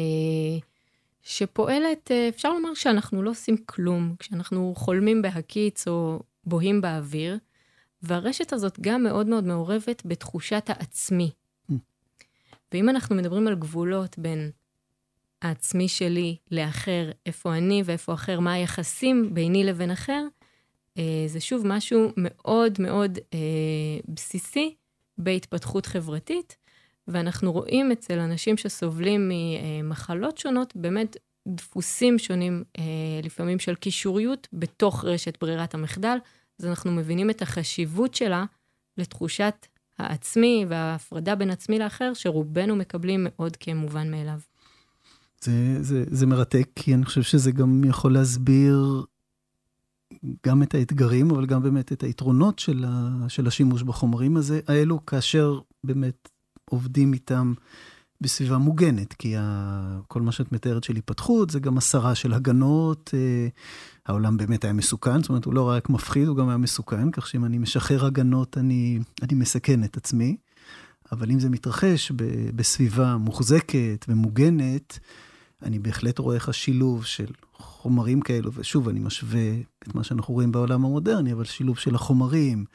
שפועלת, 1.21 2.11
אה, 2.11 2.29
אפשר 2.29 2.53
לומר 2.53 2.73
שאנחנו 2.73 3.23
לא 3.23 3.29
עושים 3.29 3.57
כלום, 3.65 4.15
כשאנחנו 4.19 4.73
חולמים 4.77 5.21
בהקיץ 5.21 5.87
או 5.87 6.19
בוהים 6.43 6.81
באוויר, 6.81 7.37
והרשת 8.01 8.53
הזאת 8.53 8.79
גם 8.81 9.03
מאוד 9.03 9.27
מאוד 9.27 9.43
מעורבת 9.43 10.01
בתחושת 10.05 10.63
העצמי. 10.67 11.31
Mm. 11.71 11.73
ואם 12.71 12.89
אנחנו 12.89 13.15
מדברים 13.15 13.47
על 13.47 13.55
גבולות 13.55 14.19
בין 14.19 14.51
העצמי 15.45 15.87
שלי 15.87 16.35
לאחר, 16.51 17.11
איפה 17.25 17.57
אני 17.57 17.81
ואיפה 17.85 18.13
אחר, 18.13 18.39
מה 18.39 18.53
היחסים 18.53 19.33
ביני 19.33 19.63
לבין 19.63 19.91
אחר, 19.91 20.23
אה, 20.97 21.23
זה 21.27 21.39
שוב 21.39 21.67
משהו 21.67 22.11
מאוד 22.17 22.73
מאוד 22.79 23.19
בסיסי 24.07 24.75
בהתפתחות 25.17 25.85
חברתית, 25.85 26.57
ואנחנו 27.07 27.51
רואים 27.51 27.91
אצל 27.91 28.19
אנשים 28.19 28.57
שסובלים 28.57 29.31
ממחלות 29.31 30.37
שונות, 30.37 30.75
באמת 30.75 31.17
דפוסים 31.47 32.19
שונים, 32.19 32.63
אה, 32.77 32.83
לפעמים 33.23 33.59
של 33.59 33.75
קישוריות, 33.75 34.47
בתוך 34.53 35.05
רשת 35.05 35.37
ברירת 35.41 35.73
המחדל. 35.73 36.17
אז 36.59 36.65
אנחנו 36.65 36.91
מבינים 36.91 37.29
את 37.29 37.41
החשיבות 37.41 38.15
שלה 38.15 38.45
לתחושת 38.97 39.67
העצמי 39.97 40.65
וההפרדה 40.69 41.35
בין 41.35 41.49
עצמי 41.49 41.79
לאחר, 41.79 42.13
שרובנו 42.13 42.75
מקבלים 42.75 43.27
מאוד 43.29 43.55
כמובן 43.55 44.11
מאליו. 44.11 44.39
זה, 45.45 45.83
זה, 45.83 46.03
זה 46.07 46.25
מרתק, 46.25 46.69
כי 46.75 46.93
אני 46.93 47.05
חושב 47.05 47.21
שזה 47.21 47.51
גם 47.51 47.83
יכול 47.83 48.13
להסביר 48.13 49.05
גם 50.47 50.63
את 50.63 50.75
האתגרים, 50.75 51.31
אבל 51.31 51.45
גם 51.45 51.63
באמת 51.63 51.91
את 51.91 52.03
היתרונות 52.03 52.59
של, 52.59 52.85
ה, 52.87 53.25
של 53.27 53.47
השימוש 53.47 53.83
בחומרים 53.83 54.37
הזה, 54.37 54.59
האלו, 54.67 55.05
כאשר 55.05 55.59
באמת 55.83 56.29
עובדים 56.69 57.13
איתם 57.13 57.53
בסביבה 58.21 58.57
מוגנת, 58.57 59.13
כי 59.13 59.37
ה, 59.37 59.99
כל 60.07 60.21
מה 60.21 60.31
שאת 60.31 60.51
מתארת 60.51 60.83
של 60.83 60.95
התפתחות 60.95 61.49
זה 61.49 61.59
גם 61.59 61.77
הסרה 61.77 62.15
של 62.15 62.33
הגנות. 62.33 63.11
אה, 63.13 63.47
העולם 64.05 64.37
באמת 64.37 64.63
היה 64.63 64.73
מסוכן, 64.73 65.21
זאת 65.21 65.29
אומרת, 65.29 65.45
הוא 65.45 65.53
לא 65.53 65.69
רק 65.69 65.89
מפחיד, 65.89 66.27
הוא 66.27 66.37
גם 66.37 66.49
היה 66.49 66.57
מסוכן, 66.57 67.11
כך 67.11 67.27
שאם 67.27 67.45
אני 67.45 67.57
משחרר 67.57 68.05
הגנות, 68.05 68.57
אני, 68.57 68.99
אני 69.21 69.33
מסכן 69.33 69.83
את 69.83 69.97
עצמי. 69.97 70.37
אבל 71.11 71.31
אם 71.31 71.39
זה 71.39 71.49
מתרחש 71.49 72.11
בסביבה 72.55 73.17
מוחזקת 73.17 74.05
ומוגנת, 74.07 74.99
אני 75.63 75.79
בהחלט 75.79 76.19
רואה 76.19 76.35
איך 76.35 76.49
השילוב 76.49 77.05
של 77.05 77.31
חומרים 77.53 78.21
כאלו, 78.21 78.51
ושוב, 78.53 78.89
אני 78.89 78.99
משווה 78.99 79.51
את 79.83 79.95
מה 79.95 80.03
שאנחנו 80.03 80.33
רואים 80.33 80.51
בעולם 80.51 80.85
המודרני, 80.85 81.33
אבל 81.33 81.43
שילוב 81.43 81.77
של 81.77 81.95
החומרים 81.95 82.65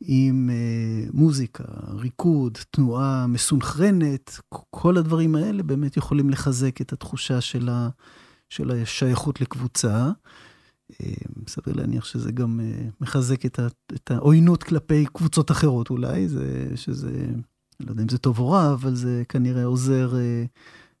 עם 0.00 0.50
אה, 0.50 1.08
מוזיקה, 1.12 1.64
ריקוד, 1.88 2.58
תנועה 2.70 3.26
מסונכרנת, 3.26 4.40
כל 4.70 4.96
הדברים 4.96 5.34
האלה 5.34 5.62
באמת 5.62 5.96
יכולים 5.96 6.30
לחזק 6.30 6.80
את 6.80 6.92
התחושה 6.92 7.40
של, 7.40 7.68
ה, 7.68 7.88
של 8.48 8.70
השייכות 8.70 9.40
לקבוצה. 9.40 10.10
אה, 11.00 11.14
סביר 11.48 11.74
להניח 11.74 12.04
שזה 12.04 12.32
גם 12.32 12.60
אה, 12.60 12.88
מחזק 13.00 13.46
את, 13.46 13.58
ה, 13.58 13.66
את 13.94 14.10
העוינות 14.10 14.62
כלפי 14.62 15.06
קבוצות 15.12 15.50
אחרות 15.50 15.90
אולי, 15.90 16.28
זה, 16.28 16.68
שזה, 16.74 17.26
לא 17.80 17.90
יודע 17.90 18.02
אם 18.02 18.08
זה 18.08 18.18
טוב 18.18 18.38
או 18.38 18.50
רע, 18.50 18.72
אבל 18.72 18.94
זה 18.94 19.22
כנראה 19.28 19.64
עוזר 19.64 20.16
אה, 20.16 20.44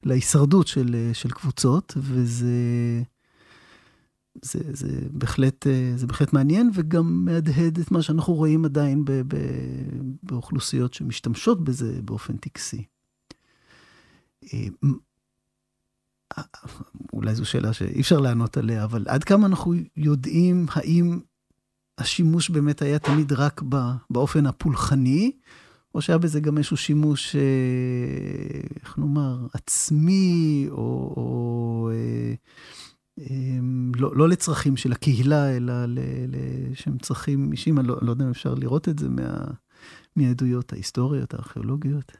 להישרדות 0.04 0.66
של, 0.66 0.94
אה, 0.94 1.14
של 1.14 1.30
קבוצות, 1.30 1.94
וזה... 1.96 2.52
זה, 4.42 4.58
זה, 4.72 4.88
בהחלט, 5.10 5.66
אה, 5.66 5.92
זה 5.96 6.06
בהחלט 6.06 6.32
מעניין 6.32 6.70
וגם 6.74 7.24
מהדהד 7.24 7.78
את 7.78 7.90
מה 7.90 8.02
שאנחנו 8.02 8.34
רואים 8.34 8.64
עדיין 8.64 9.04
ב, 9.04 9.12
ב, 9.12 9.36
באוכלוסיות 10.22 10.94
שמשתמשות 10.94 11.64
בזה 11.64 12.02
באופן 12.02 12.36
טקסי. 12.36 12.84
אה, 14.54 14.66
אולי 17.12 17.34
זו 17.34 17.44
שאלה 17.44 17.72
שאי 17.72 18.00
אפשר 18.00 18.20
לענות 18.20 18.56
עליה, 18.56 18.84
אבל 18.84 19.04
עד 19.08 19.24
כמה 19.24 19.46
אנחנו 19.46 19.74
יודעים 19.96 20.66
האם 20.70 21.20
השימוש 21.98 22.50
באמת 22.50 22.82
היה 22.82 22.98
תמיד 22.98 23.32
רק 23.32 23.62
באופן 24.10 24.46
הפולחני, 24.46 25.32
או 25.96 26.02
שהיה 26.02 26.18
בזה 26.18 26.40
גם 26.40 26.58
איזשהו 26.58 26.76
שימוש, 26.76 27.36
איך 28.82 28.98
נאמר, 28.98 29.38
עצמי, 29.52 30.66
או... 30.70 31.14
או 31.16 31.90
אמ, 33.20 33.92
לא, 33.96 34.16
לא 34.16 34.28
לצרכים 34.28 34.76
של 34.76 34.92
הקהילה, 34.92 35.56
אלא 35.56 35.72
שהם 36.74 36.98
צרכים 36.98 37.52
אישיים, 37.52 37.78
אני 37.78 37.88
לא, 37.88 37.96
לא 38.02 38.10
יודע 38.10 38.24
אם 38.24 38.30
אפשר 38.30 38.54
לראות 38.54 38.88
את 38.88 38.98
זה 38.98 39.08
מה, 39.08 39.44
מהעדויות 40.16 40.72
ההיסטוריות, 40.72 41.34
הארכיאולוגיות. 41.34 42.12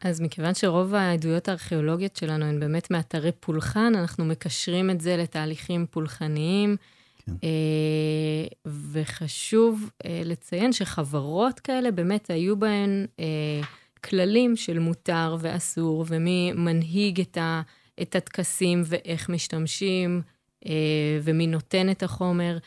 אז 0.00 0.20
מכיוון 0.20 0.54
שרוב 0.54 0.94
העדויות 0.94 1.48
הארכיאולוגיות 1.48 2.16
שלנו 2.16 2.44
הן 2.44 2.60
באמת 2.60 2.90
מאתרי 2.90 3.32
פולחן, 3.40 3.92
אנחנו 3.96 4.24
מקשרים 4.24 4.90
את 4.90 5.00
זה 5.00 5.16
לתהליכים 5.16 5.86
פולחניים. 5.90 6.76
כן. 7.26 7.32
אה, 7.44 8.70
וחשוב 8.92 9.90
אה, 10.06 10.22
לציין 10.24 10.72
שחברות 10.72 11.60
כאלה, 11.60 11.90
באמת 11.90 12.30
היו 12.30 12.56
בהן 12.56 13.06
אה, 13.20 13.60
כללים 14.04 14.56
של 14.56 14.78
מותר 14.78 15.36
ואסור, 15.40 16.04
ומי 16.08 16.52
מנהיג 16.52 17.20
את 17.20 18.16
הטקסים 18.16 18.82
ואיך 18.86 19.28
משתמשים, 19.28 20.22
ומי 21.22 21.46
נותן 21.46 21.90
את 21.90 22.02
החומר. 22.02 22.58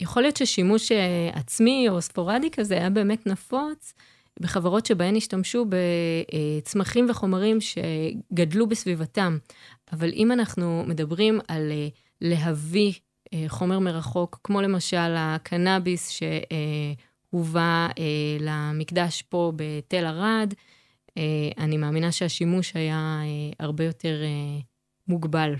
יכול 0.00 0.22
להיות 0.22 0.36
ששימוש 0.36 0.92
עצמי 1.32 1.86
או 1.88 2.00
ספורדי 2.00 2.50
כזה 2.50 2.74
היה 2.74 2.90
באמת 2.90 3.26
נפוץ 3.26 3.94
בחברות 4.40 4.86
שבהן 4.86 5.16
השתמשו 5.16 5.66
בצמחים 5.68 7.06
וחומרים 7.10 7.58
שגדלו 7.60 8.66
בסביבתם. 8.66 9.38
אבל 9.92 10.10
אם 10.12 10.32
אנחנו 10.32 10.84
מדברים 10.86 11.40
על 11.48 11.72
להביא 12.22 12.92
חומר 13.48 13.78
מרחוק, 13.78 14.40
כמו 14.44 14.60
למשל 14.60 15.14
הקנאביס 15.16 16.10
שהובא 17.30 17.88
למקדש 18.40 19.22
פה 19.22 19.52
בתל 19.56 20.04
ערד, 20.04 20.54
אה, 21.18 21.50
אני 21.58 21.76
מאמינה 21.76 22.12
שהשימוש 22.12 22.76
היה 22.76 23.20
אה, 23.22 23.64
הרבה 23.66 23.84
יותר 23.84 24.22
אה, 24.22 24.60
מוגבל. 25.08 25.54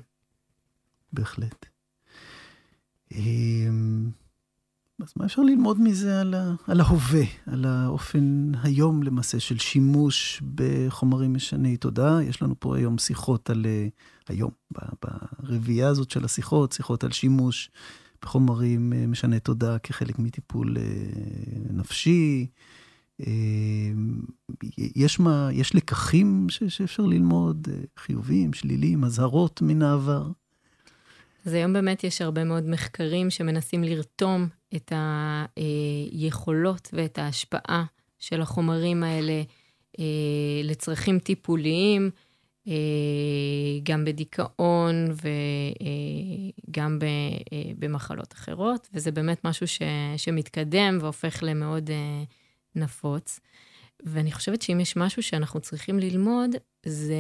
בהחלט. 1.13 1.67
אז 5.03 5.13
מה 5.17 5.25
אפשר 5.25 5.43
ללמוד 5.43 5.81
מזה 5.81 6.21
על, 6.21 6.35
ה, 6.35 6.55
על 6.67 6.81
ההווה, 6.81 7.25
על 7.47 7.65
האופן 7.65 8.53
היום 8.63 9.03
למעשה 9.03 9.41
של 9.41 9.59
שימוש 9.59 10.43
בחומרים 10.55 11.35
משני 11.35 11.77
תודעה? 11.77 12.23
יש 12.23 12.43
לנו 12.43 12.55
פה 12.59 12.77
היום 12.77 12.99
שיחות 12.99 13.51
על, 13.51 13.67
היום, 14.29 14.51
ברביעייה 15.43 15.89
הזאת 15.89 16.11
של 16.11 16.25
השיחות, 16.25 16.73
שיחות 16.73 17.05
על 17.05 17.13
שימוש 17.13 17.71
בחומרים 18.23 18.93
משני 19.09 19.41
תודעה 19.41 19.79
כחלק 19.79 20.19
מטיפול 20.19 20.77
נפשי, 21.71 22.47
אמ, 23.21 24.21
יש, 24.97 25.21
מה, 25.21 25.49
יש 25.53 25.75
לקחים 25.75 26.47
ש, 26.49 26.65
שאפשר 26.65 27.03
ללמוד, 27.03 27.69
אה, 27.71 27.79
חיובים, 27.99 28.53
שליליים, 28.53 29.05
אזהרות 29.05 29.63
מן 29.63 29.83
העבר? 29.83 30.31
אז 31.47 31.53
היום 31.53 31.73
באמת 31.73 32.05
יש 32.05 32.23
הרבה 32.23 32.45
מאוד 32.45 32.69
מחקרים 32.69 33.31
שמנסים 33.31 33.85
לרתום 33.85 34.49
את 34.77 34.93
היכולות 35.57 36.89
ואת 36.93 37.19
ההשפעה 37.19 37.85
של 38.19 38.41
החומרים 38.41 39.03
האלה 39.03 39.43
אה, 39.99 40.05
לצרכים 40.65 41.19
טיפוליים, 41.19 42.11
אה, 42.69 42.73
גם 43.83 44.05
בדיכאון 44.05 44.95
וגם 46.69 46.99
במחלות 47.79 48.33
אחרות, 48.33 48.89
וזה 48.95 49.11
באמת 49.13 49.45
משהו 49.45 49.67
ש, 49.67 49.83
שמתקדם 50.17 50.99
והופך 51.01 51.39
למאוד 51.43 51.91
נפוץ. 52.75 53.41
ואני 54.03 54.33
חושבת 54.33 54.63
שאם 54.63 54.81
יש 54.81 54.97
משהו 54.97 55.23
שאנחנו 55.23 55.61
צריכים 55.61 55.99
ללמוד, 55.99 56.51
זה 56.87 57.17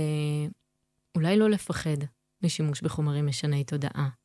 אולי 1.14 1.36
לא 1.36 1.50
לפחד 1.50 1.96
משימוש 2.42 2.80
בחומרים 2.80 3.26
משני 3.26 3.64
תודעה. 3.64 4.21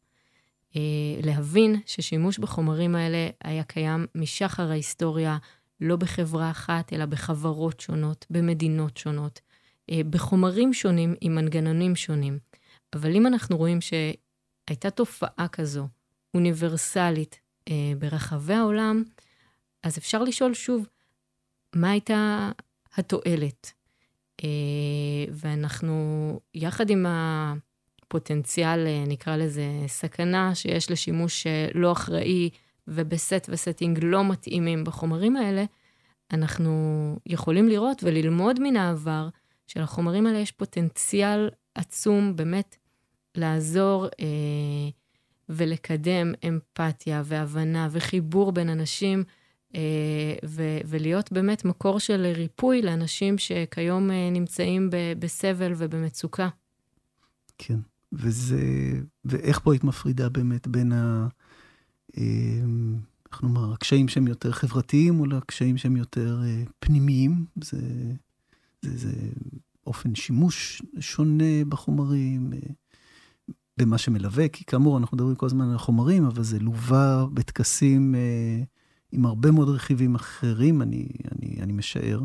אה, 0.76 0.82
להבין 1.24 1.76
ששימוש 1.86 2.40
בחומרים 2.40 2.96
האלה 2.96 3.30
היה 3.44 3.64
קיים 3.64 4.06
משחר 4.16 4.72
ההיסטוריה, 4.72 5.38
לא 5.82 5.96
בחברה 5.96 6.52
אחת, 6.52 6.94
אלא 6.94 7.06
בחברות 7.06 7.80
שונות, 7.80 8.26
במדינות 8.30 8.98
שונות, 8.98 9.42
אה, 9.92 10.02
בחומרים 10.10 10.74
שונים 10.74 11.16
עם 11.22 11.36
מנגנונים 11.36 11.96
שונים. 11.96 12.40
אבל 12.94 13.16
אם 13.16 13.28
אנחנו 13.28 13.58
רואים 13.58 13.80
שהייתה 13.82 14.90
תופעה 14.90 15.48
כזו, 15.52 15.88
אוניברסלית, 16.34 17.40
אה, 17.70 17.92
ברחבי 18.00 18.54
העולם, 18.54 19.04
אז 19.84 19.98
אפשר 19.98 20.24
לשאול 20.24 20.54
שוב, 20.54 20.88
מה 21.76 21.92
הייתה 21.92 22.52
התועלת. 22.96 23.74
ואנחנו, 25.32 26.40
יחד 26.54 26.90
עם 26.90 27.06
הפוטנציאל, 27.08 27.67
אה, 28.88 29.04
נקרא 29.08 29.36
לזה 29.36 29.66
סכנה, 29.88 30.56
שיש 30.56 30.92
לשימוש 30.92 31.48
אה, 31.48 31.68
לא 31.74 31.92
אחראי 31.92 32.50
ובסט 32.88 33.50
וסטינג 33.50 34.00
לא 34.02 34.24
מתאימים 34.24 34.84
בחומרים 34.84 35.36
האלה, 35.36 35.66
אנחנו 36.32 36.72
יכולים 37.26 37.68
לראות 37.68 38.04
וללמוד 38.04 38.60
מן 38.60 38.76
העבר 38.76 39.30
שלחומרים 39.68 40.28
האלה 40.28 40.38
יש 40.40 40.52
פוטנציאל 40.52 41.50
עצום 41.76 42.36
באמת 42.36 42.76
לעזור 43.36 44.06
אה, 44.06 44.90
ולקדם 45.50 46.34
אמפתיה 46.48 47.22
והבנה 47.26 47.88
וחיבור 47.92 48.52
בין 48.52 48.70
אנשים 48.70 49.24
אה, 49.76 50.36
ו- 50.46 50.80
ולהיות 50.86 51.32
באמת 51.32 51.66
מקור 51.66 52.00
של 52.00 52.34
ריפוי 52.36 52.82
לאנשים 52.82 53.38
שכיום 53.38 54.12
אה, 54.12 54.30
נמצאים 54.32 54.90
ב- 54.90 55.14
בסבל 55.20 55.74
ובמצוקה. 55.78 56.50
כן, 57.58 57.80
וזה, 58.18 58.62
ואיך 59.26 59.60
פה 59.60 59.74
היית 59.74 59.84
מפרידה 59.84 60.30
באמת 60.30 60.68
בין 60.68 60.92
ה... 60.92 61.28
אה, 62.18 62.24
איך 63.32 63.44
נאמר, 63.44 63.74
הקשיים 63.74 64.08
שהם 64.08 64.28
יותר 64.28 64.52
חברתיים 64.52 65.20
או 65.20 65.26
לקשיים 65.26 65.78
שהם 65.78 65.98
יותר 65.98 66.42
פנימיים? 66.80 67.46
זה, 67.64 67.82
זה, 68.82 68.98
זה 68.98 69.14
אופן 69.88 70.16
שימוש 70.16 70.82
שונה 71.00 71.66
בחומרים, 71.70 72.54
במה 73.78 73.98
שמלווה, 73.98 74.48
כי 74.48 74.66
כאמור, 74.66 74.98
אנחנו 74.98 75.18
מדברים 75.18 75.36
כל 75.36 75.46
הזמן 75.46 75.70
על 75.70 75.78
חומרים, 75.78 76.26
אבל 76.26 76.44
זה 76.44 76.60
לווה 76.60 77.26
בטקסים 77.34 78.16
עם 79.12 79.26
הרבה 79.26 79.52
מאוד 79.52 79.70
רכיבים 79.70 80.16
אחרים, 80.16 80.82
אני, 80.82 81.08
אני, 81.32 81.62
אני 81.62 81.74
משער. 81.74 82.24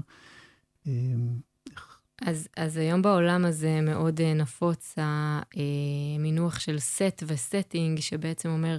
אמ, 0.86 1.38
אז, 2.26 2.48
אז 2.56 2.76
היום 2.76 3.02
בעולם 3.02 3.44
הזה 3.44 3.80
מאוד 3.80 4.20
uh, 4.20 4.22
נפוץ 4.22 4.94
המינוח 4.98 6.58
של 6.60 6.76
set 6.76 7.24
וסטינג, 7.26 8.00
שבעצם 8.00 8.48
אומר 8.48 8.78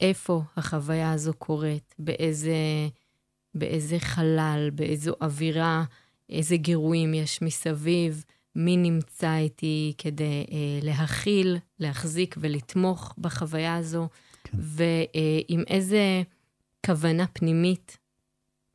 איפה 0.00 0.42
החוויה 0.56 1.12
הזו 1.12 1.32
קורית, 1.34 1.94
באיזה, 1.98 2.56
באיזה 3.54 3.98
חלל, 3.98 4.70
באיזו 4.74 5.12
אווירה, 5.20 5.84
איזה 6.30 6.56
גירויים 6.56 7.14
יש 7.14 7.42
מסביב, 7.42 8.24
מי 8.56 8.76
נמצא 8.76 9.36
איתי 9.36 9.94
כדי 9.98 10.46
uh, 10.48 10.52
להכיל, 10.84 11.56
להחזיק 11.80 12.36
ולתמוך 12.40 13.14
בחוויה 13.18 13.76
הזו, 13.76 14.08
כן. 14.44 14.58
ועם 14.60 15.60
uh, 15.60 15.70
איזה 15.70 16.22
כוונה 16.86 17.26
פנימית 17.26 17.98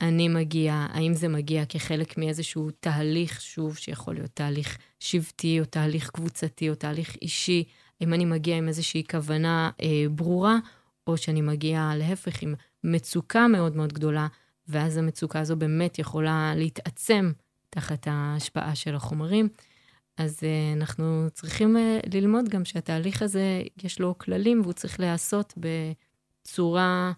אני 0.01 0.27
מגיע, 0.27 0.85
האם 0.89 1.13
זה 1.13 1.27
מגיע 1.27 1.65
כחלק 1.65 2.17
מאיזשהו 2.17 2.69
תהליך, 2.79 3.41
שוב, 3.41 3.77
שיכול 3.77 4.13
להיות 4.13 4.31
תהליך 4.33 4.77
שבטי, 4.99 5.59
או 5.59 5.65
תהליך 5.65 6.09
קבוצתי, 6.09 6.69
או 6.69 6.75
תהליך 6.75 7.15
אישי, 7.21 7.63
האם 8.01 8.13
אני 8.13 8.25
מגיע 8.25 8.57
עם 8.57 8.67
איזושהי 8.67 9.03
כוונה 9.11 9.69
אה, 9.81 10.05
ברורה, 10.11 10.57
או 11.07 11.17
שאני 11.17 11.41
מגיע 11.41 11.91
להפך 11.95 12.41
עם 12.41 12.55
מצוקה 12.83 13.47
מאוד 13.47 13.75
מאוד 13.75 13.93
גדולה, 13.93 14.27
ואז 14.67 14.97
המצוקה 14.97 15.39
הזו 15.39 15.55
באמת 15.55 15.99
יכולה 15.99 16.53
להתעצם 16.55 17.31
תחת 17.69 18.07
ההשפעה 18.07 18.75
של 18.75 18.95
החומרים. 18.95 19.49
אז 20.17 20.39
אה, 20.43 20.73
אנחנו 20.73 21.27
צריכים 21.33 21.77
אה, 21.77 21.99
ללמוד 22.13 22.49
גם 22.49 22.65
שהתהליך 22.65 23.21
הזה, 23.21 23.61
יש 23.83 23.99
לו 23.99 24.17
כללים, 24.17 24.61
והוא 24.61 24.73
צריך 24.73 24.99
להיעשות 24.99 25.53
בצורה... 25.57 27.11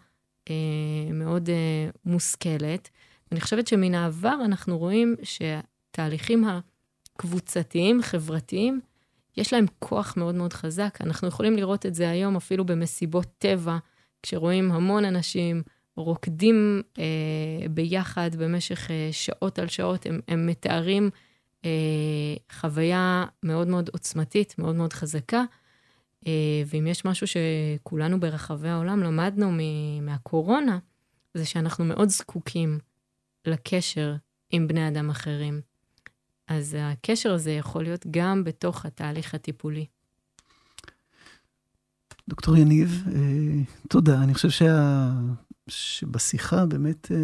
אה, 0.50 1.14
מאוד 1.14 1.50
אה, 1.50 1.90
מושכלת. 2.06 2.90
אני 3.32 3.42
חושבת 3.42 3.68
שמן 3.68 3.96
העבר 3.96 4.36
אנחנו 4.46 4.78
רואים 4.78 5.16
שהתהליכים 5.24 6.44
הקבוצתיים, 7.16 8.02
חברתיים, 8.02 8.82
יש 9.38 9.54
להם 9.54 9.66
כוח 9.80 10.18
מאוד 10.18 10.36
מאוד 10.36 10.54
חזק. 10.54 10.98
אנחנו 11.02 11.28
יכולים 11.28 11.56
לראות 11.56 11.86
את 11.86 11.96
זה 11.96 12.10
היום 12.10 12.36
אפילו 12.36 12.66
במסיבות 12.66 13.28
טבע, 13.38 13.78
כשרואים 14.24 14.72
המון 14.72 15.06
אנשים 15.06 15.64
רוקדים 15.96 16.82
אה, 17.00 17.68
ביחד 17.70 18.36
במשך 18.36 18.92
אה, 18.92 19.10
שעות 19.12 19.60
על 19.60 19.68
שעות, 19.68 20.06
הם, 20.06 20.20
הם 20.28 20.48
מתארים 20.48 21.10
אה, 21.66 21.70
חוויה 22.52 23.26
מאוד 23.44 23.68
מאוד 23.68 23.90
עוצמתית, 23.94 24.56
מאוד 24.58 24.76
מאוד 24.76 24.94
חזקה. 24.94 25.44
אה, 26.28 26.32
ואם 26.66 26.88
יש 26.88 27.06
משהו 27.06 27.28
שכולנו 27.28 28.20
ברחבי 28.20 28.70
העולם 28.70 29.04
למדנו 29.04 29.52
מהקורונה, 30.02 30.80
זה 31.34 31.46
שאנחנו 31.46 31.86
מאוד 31.86 32.10
זקוקים 32.10 32.80
לקשר 33.46 34.16
עם 34.50 34.68
בני 34.68 34.88
אדם 34.88 35.10
אחרים. 35.10 35.62
אז 36.48 36.78
הקשר 36.80 37.34
הזה 37.34 37.52
יכול 37.52 37.84
להיות 37.84 38.06
גם 38.12 38.44
בתוך 38.44 38.86
התהליך 38.86 39.36
הטיפולי. 39.36 39.86
דוקטור 42.30 42.58
יניב, 42.58 43.04
אה, 43.16 43.64
תודה. 43.90 44.24
אני 44.24 44.34
חושב 44.34 44.50
שה... 44.50 45.12
שבשיחה 45.68 46.66
באמת 46.66 47.12
אה, 47.12 47.18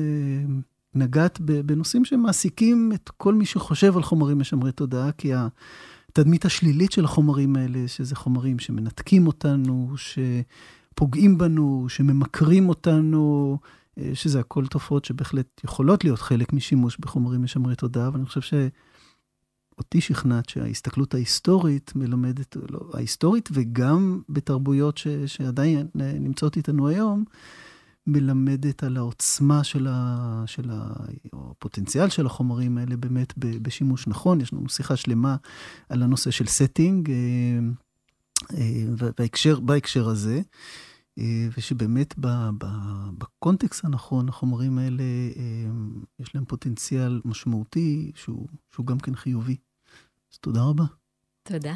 נגעת 0.95 1.39
בנושאים 1.39 2.05
שמעסיקים 2.05 2.91
את 2.95 3.10
כל 3.10 3.33
מי 3.33 3.45
שחושב 3.45 3.97
על 3.97 4.03
חומרים 4.03 4.39
משמרי 4.39 4.71
תודעה, 4.71 5.12
כי 5.12 5.31
התדמית 6.19 6.45
השלילית 6.45 6.91
של 6.91 7.06
החומרים 7.06 7.56
האלה, 7.56 7.88
שזה 7.88 8.15
חומרים 8.15 8.60
שמנתקים 8.60 9.27
אותנו, 9.27 9.93
שפוגעים 9.97 11.38
בנו, 11.38 11.86
שממכרים 11.89 12.69
אותנו, 12.69 13.58
אה, 13.97 14.12
שזה 14.13 14.39
הכל 14.39 14.67
תופעות 14.67 15.06
שבהחלט 15.06 15.62
יכולות 15.63 16.03
להיות 16.03 16.19
חלק 16.19 16.53
משימוש 16.53 16.97
בחומרים 16.99 17.43
משמרי 17.43 17.75
תודעה, 17.75 18.10
ואני 18.13 18.25
חושב 18.25 18.41
שאותי 18.41 20.01
שכנעת 20.01 20.49
שההסתכלות 20.49 21.13
ההיסטורית 21.13 21.91
מלמדת, 21.95 22.58
לא, 22.69 22.80
ההיסטורית 22.93 23.49
וגם 23.51 24.21
בתרבויות 24.30 24.97
ש, 24.97 25.08
שעדיין 25.25 25.88
נמצאות 25.95 26.58
איתנו 26.58 26.88
היום, 26.88 27.23
מלמדת 28.07 28.83
על 28.83 28.97
העוצמה 28.97 29.63
של, 29.63 29.87
ה, 29.89 30.43
של 30.45 30.69
ה, 30.71 30.93
או 31.33 31.51
הפוטנציאל 31.51 32.09
של 32.09 32.25
החומרים 32.25 32.77
האלה 32.77 32.97
באמת 32.97 33.33
בשימוש 33.37 34.07
נכון. 34.07 34.41
יש 34.41 34.53
לנו 34.53 34.69
שיחה 34.69 34.95
שלמה 34.95 35.35
על 35.89 36.03
הנושא 36.03 36.31
של 36.31 36.45
setting, 36.45 37.09
אה, 37.09 37.59
אה, 38.57 38.83
בהקשר, 39.17 39.59
בהקשר 39.59 40.09
הזה, 40.09 40.41
אה, 41.19 41.47
ושבאמת 41.57 42.13
בקונטקסט 43.17 43.85
הנכון, 43.85 44.29
החומרים 44.29 44.77
האלה, 44.77 45.03
יש 46.19 46.35
להם 46.35 46.45
פוטנציאל 46.45 47.21
משמעותי 47.25 48.11
שהוא, 48.15 48.47
שהוא 48.71 48.85
גם 48.85 48.99
כן 48.99 49.15
חיובי. 49.15 49.55
אז 50.33 50.37
תודה 50.37 50.61
רבה. 50.61 50.85
תודה. 51.43 51.75